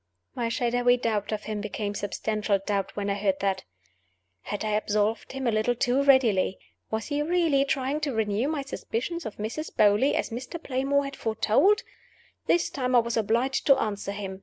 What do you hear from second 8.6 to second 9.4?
suspicions of